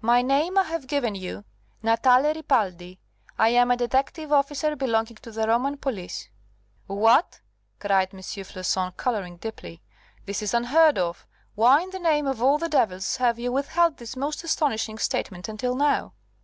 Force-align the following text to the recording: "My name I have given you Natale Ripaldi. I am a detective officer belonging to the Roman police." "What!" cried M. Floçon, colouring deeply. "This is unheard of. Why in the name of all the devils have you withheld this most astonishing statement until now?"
"My 0.00 0.20
name 0.20 0.58
I 0.58 0.64
have 0.64 0.88
given 0.88 1.14
you 1.14 1.44
Natale 1.80 2.34
Ripaldi. 2.34 2.98
I 3.38 3.50
am 3.50 3.70
a 3.70 3.76
detective 3.76 4.32
officer 4.32 4.74
belonging 4.74 5.14
to 5.22 5.30
the 5.30 5.46
Roman 5.46 5.76
police." 5.76 6.28
"What!" 6.88 7.38
cried 7.78 8.08
M. 8.12 8.18
Floçon, 8.18 8.96
colouring 8.96 9.36
deeply. 9.36 9.80
"This 10.26 10.42
is 10.42 10.54
unheard 10.54 10.98
of. 10.98 11.24
Why 11.54 11.82
in 11.84 11.90
the 11.90 12.00
name 12.00 12.26
of 12.26 12.42
all 12.42 12.58
the 12.58 12.68
devils 12.68 13.18
have 13.18 13.38
you 13.38 13.52
withheld 13.52 13.98
this 13.98 14.16
most 14.16 14.42
astonishing 14.42 14.98
statement 14.98 15.48
until 15.48 15.76
now?" 15.76 16.14